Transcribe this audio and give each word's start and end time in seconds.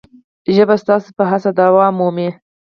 ژبه 0.55 0.75
ستاسو 0.83 1.09
په 1.17 1.23
هڅه 1.31 1.49
دوام 1.59 1.93
مومي. 1.99 2.29